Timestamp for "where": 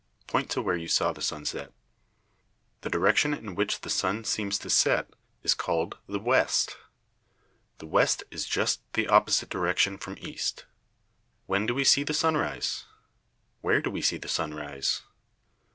0.63-0.75, 13.61-13.79